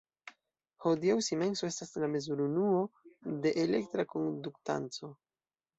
Hodiaŭ 0.85 1.17
simenso 1.27 1.69
estas 1.73 1.93
la 2.05 2.09
mezur-unuo 2.15 2.83
de 3.45 3.55
elektra 3.67 4.09
konduktanco. 4.17 5.17